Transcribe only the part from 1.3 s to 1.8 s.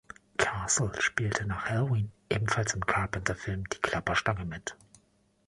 nach